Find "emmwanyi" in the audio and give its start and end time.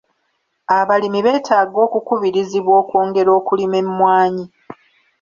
3.83-4.45